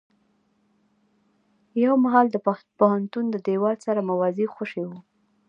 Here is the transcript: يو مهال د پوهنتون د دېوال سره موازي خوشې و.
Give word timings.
يو 1.83 1.93
مهال 2.03 2.27
د 2.31 2.37
پوهنتون 2.79 3.25
د 3.31 3.35
دېوال 3.47 3.77
سره 3.85 4.05
موازي 4.09 4.45
خوشې 4.53 4.83
و. 4.89 4.91